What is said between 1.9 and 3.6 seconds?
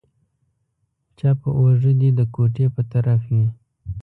دې د کوټې په طرف وي.